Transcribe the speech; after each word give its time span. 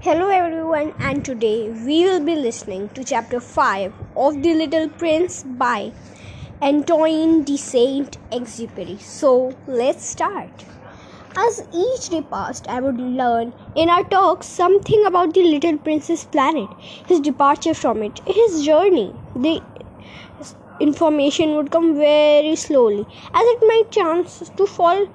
Hello 0.00 0.28
everyone, 0.28 0.94
and 1.00 1.24
today 1.24 1.70
we 1.70 2.04
will 2.04 2.24
be 2.24 2.36
listening 2.36 2.88
to 2.90 3.02
chapter 3.02 3.40
5 3.40 3.92
of 4.16 4.40
The 4.44 4.54
Little 4.54 4.88
Prince 4.88 5.42
by 5.42 5.90
Antoine 6.62 7.42
de 7.42 7.56
Saint 7.56 8.16
Exupéry. 8.30 9.00
So 9.00 9.56
let's 9.66 10.04
start. 10.04 10.64
As 11.36 11.66
each 11.74 12.10
day 12.10 12.22
passed, 12.22 12.68
I 12.68 12.78
would 12.80 13.00
learn 13.00 13.52
in 13.74 13.90
our 13.90 14.04
talks 14.04 14.46
something 14.46 15.04
about 15.04 15.34
the 15.34 15.42
Little 15.42 15.76
Prince's 15.78 16.26
planet, 16.26 16.68
his 17.08 17.18
departure 17.18 17.74
from 17.74 18.04
it, 18.04 18.20
his 18.24 18.64
journey. 18.64 19.12
The 19.34 19.60
information 20.78 21.56
would 21.56 21.72
come 21.72 21.96
very 21.96 22.54
slowly, 22.54 23.04
as 23.34 23.42
it 23.56 23.66
might 23.66 23.90
chance 23.90 24.48
to 24.56 24.64
fall 24.64 25.08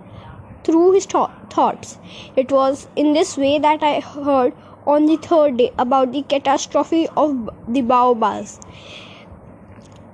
through 0.65 0.91
his 0.91 1.05
th- 1.05 1.27
thoughts. 1.49 1.97
It 2.35 2.51
was 2.51 2.89
in 2.97 3.13
this 3.13 3.37
way 3.37 3.59
that 3.59 3.81
I 3.81 4.01
heard 4.01 4.53
on 4.85 5.05
the 5.05 5.17
third 5.17 5.57
day 5.57 5.71
about 5.77 6.11
the 6.11 6.23
catastrophe 6.23 7.07
of 7.15 7.49
the 7.67 7.81
baobabs. 7.81 8.59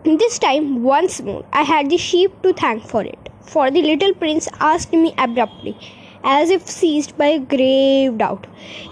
This 0.04 0.40
time, 0.40 0.84
once 0.84 1.22
more, 1.22 1.46
I 1.54 1.64
had 1.64 1.90
the 1.90 1.98
sheep 1.98 2.42
to 2.42 2.54
thank 2.54 2.84
for 2.88 3.04
it. 3.04 3.30
For 3.42 3.70
the 3.72 3.82
little 3.82 4.14
prince 4.14 4.48
asked 4.60 4.94
me 4.94 5.14
abruptly, 5.18 5.78
as 6.24 6.50
if 6.50 6.70
seized 6.70 7.18
by 7.18 7.28
a 7.28 7.40
grave 7.40 8.18
doubt, 8.18 8.48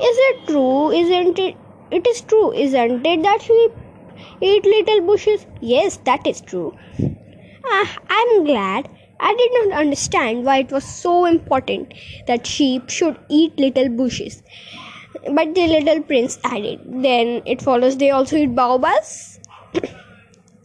Is 0.09 0.17
it 0.29 0.47
true? 0.47 0.91
Isn't 0.91 1.39
it? 1.39 1.55
It 1.91 2.05
is 2.07 2.21
true, 2.21 2.51
isn't 2.53 3.05
it, 3.05 3.23
that 3.23 3.41
sheep 3.41 3.71
eat 4.41 4.65
little 4.65 5.01
bushes? 5.01 5.45
Yes, 5.61 5.97
that 6.05 6.27
is 6.27 6.41
true. 6.41 6.75
Ah, 7.65 7.97
I'm 8.09 8.43
glad. 8.43 8.89
I 9.19 9.33
did 9.33 9.51
not 9.69 9.79
understand 9.79 10.45
why 10.45 10.59
it 10.59 10.71
was 10.71 10.83
so 10.83 11.25
important 11.25 11.93
that 12.27 12.45
sheep 12.45 12.89
should 12.89 13.17
eat 13.29 13.57
little 13.57 13.89
bushes. 13.89 14.43
But 15.33 15.53
the 15.55 15.67
little 15.67 16.01
prince 16.01 16.39
added, 16.43 16.79
Then 16.85 17.41
it 17.45 17.61
follows 17.61 17.97
they 17.97 18.11
also 18.11 18.37
eat 18.37 18.55
baobabs? 18.55 19.39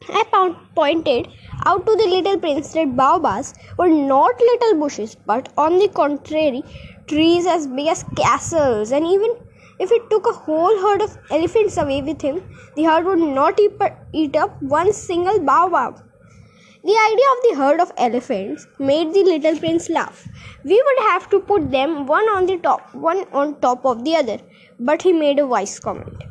I 0.09 0.55
pointed 0.75 1.29
out 1.65 1.87
to 1.87 1.97
the 1.97 2.07
little 2.07 2.39
prince 2.39 2.73
that 2.73 2.97
baobabs 2.97 3.55
were 3.79 3.89
not 3.89 4.41
little 4.41 4.79
bushes, 4.81 5.15
but 5.15 5.49
on 5.57 5.79
the 5.79 5.89
contrary, 5.89 6.63
trees 7.07 7.47
as 7.47 7.67
big 7.67 7.89
as 7.89 8.05
castles. 8.17 8.93
And 8.93 9.07
even 9.07 9.37
if 9.79 9.91
he 9.91 10.01
took 10.11 10.27
a 10.27 10.33
whole 10.33 10.81
herd 10.81 11.03
of 11.03 11.17
elephants 11.31 11.77
away 11.77 12.03
with 12.03 12.21
him, 12.21 12.43
the 12.77 12.85
herd 12.85 13.05
would 13.05 13.19
not 13.19 13.59
eat 14.13 14.37
up 14.37 14.63
one 14.63 14.93
single 14.93 15.41
baobab. 15.41 16.03
The 16.85 16.97
idea 16.99 17.27
of 17.33 17.43
the 17.43 17.55
herd 17.59 17.81
of 17.81 17.93
elephants 17.97 18.67
made 18.77 19.13
the 19.15 19.23
little 19.23 19.57
prince 19.57 19.89
laugh. 19.89 20.27
We 20.65 20.83
would 20.85 21.05
have 21.11 21.31
to 21.31 21.39
put 21.39 21.71
them 21.71 22.07
one 22.07 22.25
on 22.25 22.47
the 22.47 22.57
top, 22.59 22.93
one 22.93 23.25
on 23.33 23.61
top 23.61 23.87
of 23.87 24.03
the 24.05 24.17
other. 24.17 24.39
But 24.81 25.03
he 25.03 25.13
made 25.13 25.39
a 25.39 25.47
wise 25.47 25.79
comment. 25.79 26.25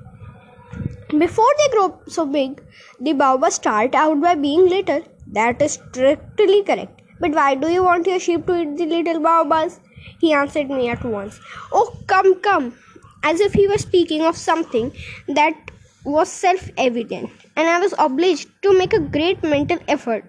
Before 1.17 1.53
they 1.57 1.69
grow 1.71 2.01
so 2.07 2.25
big, 2.25 2.61
the 2.99 3.13
baobabs 3.13 3.55
start 3.55 3.95
out 3.95 4.19
by 4.19 4.35
being 4.35 4.67
little. 4.67 5.01
That 5.27 5.61
is 5.61 5.79
strictly 5.89 6.63
correct. 6.63 7.01
But 7.21 7.31
why 7.31 7.55
do 7.55 7.69
you 7.69 7.85
want 7.85 8.07
your 8.07 8.19
sheep 8.19 8.45
to 8.47 8.61
eat 8.61 8.75
the 8.75 8.87
little 8.87 9.21
baobabs? 9.21 9.79
He 10.19 10.33
answered 10.33 10.69
me 10.69 10.89
at 10.89 11.05
once. 11.05 11.39
Oh, 11.71 11.95
come, 12.07 12.41
come. 12.41 12.73
As 13.23 13.39
if 13.39 13.53
he 13.53 13.67
was 13.67 13.83
speaking 13.83 14.21
of 14.23 14.35
something 14.35 14.91
that 15.29 15.71
was 16.03 16.29
self 16.29 16.69
evident, 16.77 17.29
and 17.55 17.69
I 17.69 17.79
was 17.79 17.93
obliged 17.97 18.49
to 18.63 18.77
make 18.77 18.91
a 18.91 18.99
great 18.99 19.43
mental 19.43 19.79
effort 19.87 20.25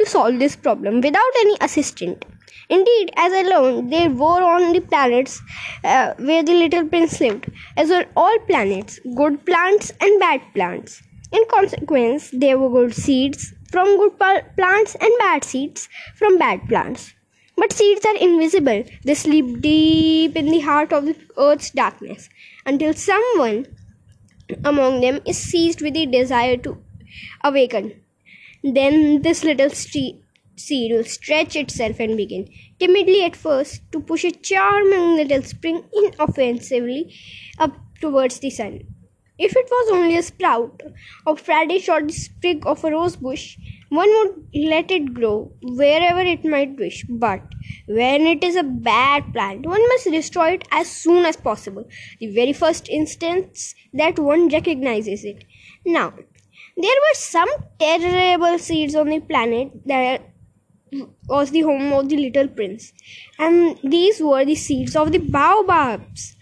to 0.00 0.06
solve 0.10 0.38
this 0.38 0.56
problem 0.56 1.00
without 1.00 1.40
any 1.40 1.56
assistant. 1.60 2.24
Indeed, 2.68 3.12
as 3.16 3.32
I 3.32 3.42
learned, 3.42 3.92
there 3.92 4.10
were 4.10 4.42
on 4.42 4.72
the 4.72 4.80
planets 4.80 5.40
uh, 5.84 6.14
where 6.18 6.42
the 6.42 6.54
little 6.54 6.86
prince 6.86 7.20
lived, 7.20 7.50
as 7.76 7.90
were 7.90 8.06
all 8.16 8.38
planets, 8.48 8.98
good 9.14 9.44
plants 9.44 9.92
and 10.00 10.20
bad 10.20 10.40
plants. 10.54 11.02
In 11.32 11.44
consequence, 11.48 12.30
there 12.32 12.58
were 12.58 12.70
good 12.70 12.94
seeds 12.94 13.52
from 13.70 13.96
good 13.98 14.18
plants 14.56 14.96
and 15.00 15.10
bad 15.18 15.44
seeds 15.44 15.88
from 16.16 16.38
bad 16.38 16.66
plants. 16.68 17.12
But 17.56 17.72
seeds 17.72 18.06
are 18.06 18.16
invisible, 18.16 18.84
they 19.04 19.14
sleep 19.14 19.60
deep 19.60 20.36
in 20.36 20.46
the 20.46 20.60
heart 20.60 20.92
of 20.92 21.04
the 21.04 21.16
earth's 21.36 21.70
darkness 21.70 22.28
until 22.64 22.94
someone 22.94 23.66
among 24.64 25.00
them 25.00 25.20
is 25.26 25.38
seized 25.38 25.82
with 25.82 25.94
the 25.94 26.06
desire 26.06 26.56
to 26.58 26.78
awaken. 27.44 27.99
Then 28.62 29.22
this 29.22 29.42
little 29.44 29.70
seed 29.70 30.22
will 30.70 31.04
stretch 31.04 31.56
itself 31.56 31.98
and 31.98 32.16
begin, 32.16 32.48
timidly 32.78 33.24
at 33.24 33.34
first, 33.34 33.82
to 33.92 34.00
push 34.00 34.24
a 34.24 34.30
charming 34.30 35.16
little 35.16 35.42
spring 35.42 35.84
inoffensively 35.92 37.14
up 37.58 37.76
towards 38.00 38.38
the 38.40 38.50
sun. 38.50 38.80
If 39.38 39.56
it 39.56 39.66
was 39.70 39.92
only 39.92 40.18
a 40.18 40.22
sprout 40.22 40.82
of 41.26 41.48
radish 41.48 41.88
or 41.88 42.02
the 42.02 42.12
sprig 42.12 42.66
of 42.66 42.84
a 42.84 42.90
rose 42.90 43.16
bush, 43.16 43.56
one 43.88 44.10
would 44.10 44.34
let 44.54 44.90
it 44.90 45.14
grow 45.14 45.50
wherever 45.62 46.20
it 46.20 46.44
might 46.44 46.78
wish. 46.78 47.06
But 47.08 47.40
when 47.86 48.26
it 48.26 48.44
is 48.44 48.54
a 48.54 48.62
bad 48.62 49.32
plant, 49.32 49.64
one 49.64 49.88
must 49.88 50.10
destroy 50.10 50.50
it 50.50 50.68
as 50.70 50.90
soon 50.90 51.24
as 51.24 51.38
possible, 51.38 51.88
the 52.18 52.26
very 52.26 52.52
first 52.52 52.90
instance 52.90 53.74
that 53.94 54.18
one 54.18 54.50
recognizes 54.50 55.24
it. 55.24 55.44
Now, 55.86 56.12
there 56.76 57.00
were 57.04 57.14
some 57.14 57.48
terrible 57.78 58.58
seeds 58.58 58.94
on 58.94 59.08
the 59.08 59.20
planet 59.20 59.70
that 59.86 60.22
was 61.28 61.50
the 61.50 61.60
home 61.60 61.92
of 61.92 62.08
the 62.08 62.16
little 62.16 62.48
prince, 62.48 62.92
and 63.38 63.78
these 63.84 64.20
were 64.20 64.44
the 64.44 64.54
seeds 64.54 64.96
of 64.96 65.12
the 65.12 65.18
baobabs. 65.18 66.36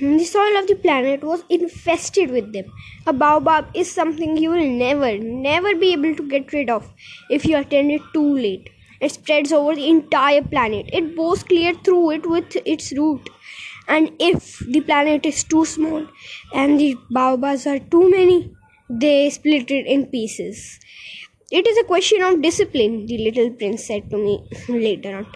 The 0.00 0.24
soil 0.24 0.56
of 0.58 0.66
the 0.66 0.74
planet 0.74 1.22
was 1.22 1.44
infested 1.48 2.30
with 2.30 2.52
them. 2.52 2.66
A 3.06 3.12
baobab 3.12 3.68
is 3.74 3.90
something 3.90 4.36
you 4.36 4.50
will 4.50 4.66
never, 4.66 5.16
never 5.18 5.74
be 5.74 5.92
able 5.92 6.14
to 6.16 6.28
get 6.28 6.52
rid 6.52 6.70
of 6.70 6.92
if 7.30 7.44
you 7.46 7.56
attend 7.56 7.92
it 7.92 8.02
too 8.12 8.34
late. 8.34 8.68
It 9.00 9.12
spreads 9.12 9.52
over 9.52 9.74
the 9.74 9.88
entire 9.88 10.42
planet. 10.42 10.90
It 10.92 11.14
bores 11.16 11.42
clear 11.42 11.74
through 11.74 12.10
it 12.12 12.28
with 12.28 12.56
its 12.64 12.92
root. 12.96 13.28
And 13.88 14.10
if 14.18 14.58
the 14.58 14.80
planet 14.80 15.24
is 15.24 15.44
too 15.44 15.64
small 15.64 16.06
and 16.52 16.80
the 16.80 16.96
baobabs 17.10 17.66
are 17.66 17.78
too 17.78 18.10
many, 18.10 18.55
they 18.88 19.30
split 19.30 19.70
it 19.70 19.86
in 19.86 20.06
pieces. 20.06 20.78
It 21.50 21.66
is 21.66 21.78
a 21.78 21.84
question 21.84 22.22
of 22.22 22.42
discipline, 22.42 23.06
the 23.06 23.18
little 23.18 23.50
prince 23.50 23.84
said 23.86 24.10
to 24.10 24.16
me 24.18 24.48
later 24.68 25.18
on. 25.18 25.26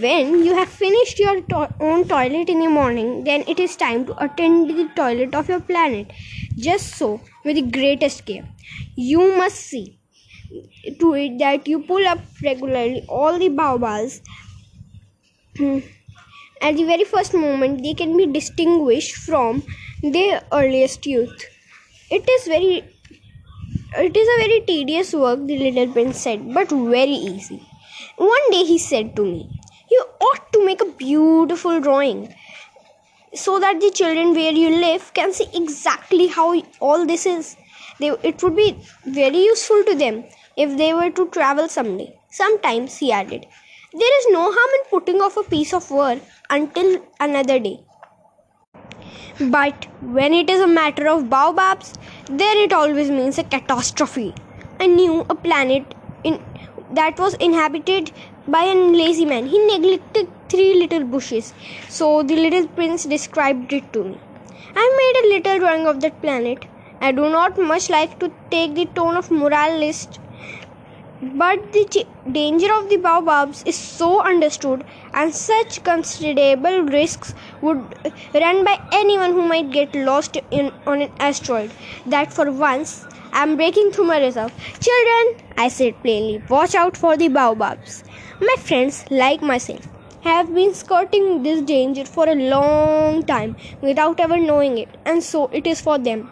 When 0.00 0.44
you 0.44 0.54
have 0.54 0.68
finished 0.68 1.18
your 1.18 1.40
to- 1.42 1.70
own 1.80 2.06
toilet 2.08 2.48
in 2.48 2.60
the 2.60 2.68
morning, 2.68 3.24
then 3.24 3.44
it 3.48 3.58
is 3.60 3.76
time 3.76 4.06
to 4.06 4.24
attend 4.24 4.70
the 4.70 4.88
toilet 4.96 5.34
of 5.34 5.48
your 5.48 5.60
planet. 5.60 6.10
Just 6.58 6.94
so, 6.96 7.20
with 7.44 7.56
the 7.56 7.62
greatest 7.62 8.24
care. 8.26 8.48
You 8.96 9.36
must 9.36 9.56
see 9.56 9.98
to 11.00 11.14
it 11.14 11.38
that 11.38 11.66
you 11.68 11.80
pull 11.80 12.06
up 12.06 12.20
regularly 12.42 13.04
all 13.08 13.38
the 13.38 13.48
baobabs. 13.48 14.20
At 16.62 16.76
the 16.76 16.84
very 16.84 17.04
first 17.04 17.34
moment, 17.34 17.82
they 17.82 17.94
can 17.94 18.16
be 18.16 18.26
distinguished 18.26 19.16
from 19.16 19.64
their 20.02 20.42
earliest 20.52 21.06
youth. 21.06 21.49
It 22.10 22.28
is 22.28 22.46
very 22.46 22.84
it 23.96 24.16
is 24.16 24.28
a 24.28 24.38
very 24.44 24.60
tedious 24.66 25.12
work, 25.14 25.46
the 25.46 25.58
little 25.58 25.92
prince 25.92 26.20
said, 26.20 26.52
but 26.54 26.70
very 26.70 27.18
easy. 27.30 27.60
One 28.16 28.50
day 28.50 28.64
he 28.64 28.78
said 28.78 29.14
to 29.16 29.24
me, 29.24 29.48
You 29.90 30.04
ought 30.20 30.52
to 30.52 30.64
make 30.64 30.80
a 30.80 30.86
beautiful 30.92 31.80
drawing 31.80 32.34
so 33.34 33.58
that 33.60 33.80
the 33.80 33.90
children 33.90 34.34
where 34.34 34.52
you 34.52 34.70
live 34.70 35.12
can 35.14 35.32
see 35.32 35.46
exactly 35.54 36.26
how 36.28 36.60
all 36.80 37.06
this 37.06 37.26
is. 37.26 37.56
They, 37.98 38.10
it 38.30 38.42
would 38.42 38.56
be 38.56 38.76
very 39.04 39.44
useful 39.44 39.84
to 39.84 39.94
them 39.94 40.24
if 40.56 40.76
they 40.76 40.92
were 40.94 41.10
to 41.10 41.28
travel 41.28 41.68
someday. 41.68 42.18
Sometimes, 42.30 42.96
he 42.98 43.12
added, 43.12 43.46
there 43.92 44.18
is 44.20 44.26
no 44.30 44.42
harm 44.52 44.70
in 44.78 44.84
putting 44.90 45.20
off 45.20 45.36
a 45.36 45.42
piece 45.42 45.72
of 45.74 45.90
work 45.90 46.20
until 46.48 47.04
another 47.20 47.58
day. 47.58 47.80
But 49.40 49.86
when 50.02 50.34
it 50.34 50.50
is 50.50 50.60
a 50.60 50.66
matter 50.66 51.08
of 51.08 51.30
baobabs, 51.30 51.94
then 52.28 52.58
it 52.58 52.74
always 52.74 53.10
means 53.10 53.38
a 53.38 53.42
catastrophe. 53.42 54.34
I 54.78 54.86
knew 54.86 55.24
a 55.30 55.34
planet 55.34 55.94
in, 56.24 56.38
that 56.92 57.18
was 57.18 57.34
inhabited 57.34 58.12
by 58.46 58.64
a 58.64 58.74
lazy 58.74 59.24
man. 59.24 59.46
He 59.46 59.58
neglected 59.66 60.28
three 60.50 60.74
little 60.74 61.04
bushes. 61.04 61.54
So 61.88 62.22
the 62.22 62.36
little 62.36 62.68
prince 62.68 63.04
described 63.04 63.72
it 63.72 63.90
to 63.94 64.04
me. 64.04 64.20
I 64.76 64.84
made 65.00 65.24
a 65.24 65.28
little 65.34 65.58
drawing 65.58 65.86
of 65.86 66.02
that 66.02 66.20
planet. 66.20 66.66
I 67.00 67.10
do 67.12 67.30
not 67.30 67.58
much 67.58 67.88
like 67.88 68.18
to 68.20 68.30
take 68.50 68.74
the 68.74 68.84
tone 68.84 69.16
of 69.16 69.30
moralist 69.30 70.20
but 71.22 71.72
the 71.72 71.84
ch- 71.94 72.32
danger 72.32 72.68
of 72.74 72.88
the 72.88 72.96
baobabs 72.96 73.62
is 73.66 73.76
so 73.76 74.22
understood, 74.22 74.84
and 75.12 75.34
such 75.34 75.82
considerable 75.84 76.82
risks 76.82 77.34
would 77.60 77.94
run 78.34 78.64
by 78.64 78.78
anyone 78.92 79.32
who 79.32 79.46
might 79.46 79.70
get 79.70 79.94
lost 79.94 80.38
in, 80.50 80.72
on 80.86 81.02
an 81.02 81.10
asteroid, 81.18 81.72
that 82.06 82.32
for 82.32 82.50
once 82.50 83.06
I 83.32 83.42
am 83.42 83.56
breaking 83.56 83.92
through 83.92 84.06
my 84.06 84.18
reserve. 84.18 84.52
Children, 84.80 85.34
I 85.58 85.68
said 85.68 86.02
plainly, 86.02 86.42
watch 86.48 86.74
out 86.74 86.96
for 86.96 87.16
the 87.16 87.28
baobabs. 87.28 88.02
My 88.40 88.56
friends, 88.58 89.04
like 89.10 89.42
myself, 89.42 89.88
have 90.22 90.54
been 90.54 90.74
skirting 90.74 91.42
this 91.42 91.62
danger 91.62 92.04
for 92.04 92.28
a 92.28 92.34
long 92.34 93.22
time 93.24 93.56
without 93.82 94.20
ever 94.20 94.38
knowing 94.38 94.78
it, 94.78 94.96
and 95.04 95.22
so 95.22 95.48
it 95.48 95.66
is 95.66 95.80
for 95.80 95.98
them 95.98 96.30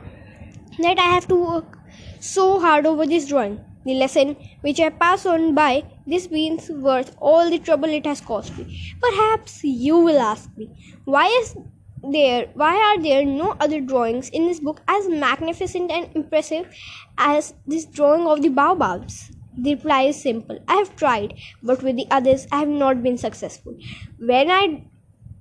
that 0.78 0.98
I 0.98 1.14
have 1.14 1.28
to 1.28 1.36
work 1.36 1.78
so 2.20 2.60
hard 2.60 2.86
over 2.86 3.06
this 3.06 3.28
drawing. 3.28 3.58
The 3.88 3.94
lesson 3.94 4.36
which 4.60 4.80
I 4.80 4.90
pass 4.90 5.24
on 5.24 5.54
by 5.54 5.82
this 6.06 6.30
means 6.30 6.68
worth 6.68 7.16
all 7.20 7.48
the 7.48 7.58
trouble 7.58 7.88
it 7.88 8.04
has 8.04 8.20
cost 8.20 8.58
me. 8.58 8.94
Perhaps 9.00 9.64
you 9.64 9.96
will 9.96 10.18
ask 10.18 10.50
me, 10.58 10.68
why 11.06 11.26
is 11.40 11.56
there 12.02 12.50
why 12.52 12.74
are 12.88 13.02
there 13.02 13.24
no 13.24 13.56
other 13.58 13.80
drawings 13.80 14.28
in 14.28 14.46
this 14.46 14.60
book 14.60 14.82
as 14.86 15.08
magnificent 15.08 15.90
and 15.90 16.14
impressive 16.14 16.68
as 17.16 17.54
this 17.66 17.86
drawing 17.86 18.26
of 18.26 18.42
the 18.42 18.50
baobabs? 18.50 19.32
The 19.56 19.76
reply 19.76 20.02
is 20.12 20.20
simple. 20.20 20.58
I 20.68 20.74
have 20.74 20.94
tried, 20.94 21.32
but 21.62 21.82
with 21.82 21.96
the 21.96 22.06
others 22.10 22.46
I 22.52 22.58
have 22.58 22.68
not 22.68 23.02
been 23.02 23.16
successful. 23.16 23.74
When 24.18 24.50
I 24.50 24.84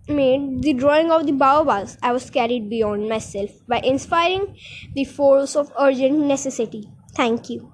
made 0.07 0.61
the 0.61 0.71
drawing 0.71 1.11
of 1.11 1.25
the 1.25 1.33
baobabs, 1.33 1.97
I 2.01 2.13
was 2.13 2.29
carried 2.29 2.69
beyond 2.69 3.09
myself 3.09 3.49
by 3.67 3.79
inspiring 3.79 4.55
the 4.95 5.03
force 5.03 5.57
of 5.57 5.73
urgent 5.77 6.19
necessity. 6.19 6.87
Thank 7.13 7.49
you. 7.49 7.73